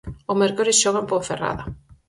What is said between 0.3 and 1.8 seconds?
O mércores xoga en Ponferrada.